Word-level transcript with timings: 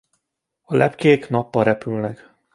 A 0.61 0.75
lepkék 0.75 1.29
nappal 1.29 1.63
repülnek. 1.63 2.31